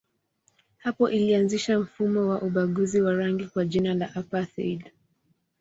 Hapo 0.77 1.09
ilianzisha 1.09 1.79
mfumo 1.79 2.29
wa 2.29 2.41
ubaguzi 2.41 3.01
wa 3.01 3.13
rangi 3.13 3.47
kwa 3.47 3.65
jina 3.65 3.93
la 3.93 4.15
apartheid. 4.15 4.91